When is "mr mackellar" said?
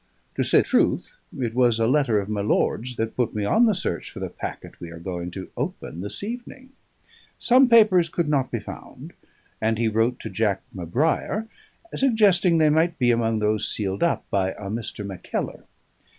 14.71-15.65